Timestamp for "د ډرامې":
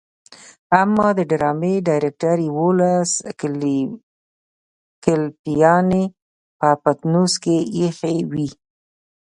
1.17-1.73